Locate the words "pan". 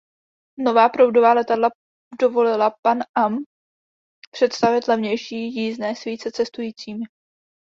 2.85-2.97